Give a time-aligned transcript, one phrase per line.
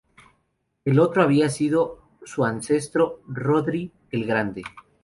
[0.83, 4.63] El otro había sido su ancestro Rhodri el Grande.